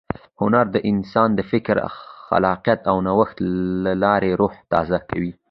[0.41, 1.75] هنر د انسان د فکر،
[2.27, 3.37] خلاقیت او نوښت
[3.83, 5.31] له لارې روح تازه کوي.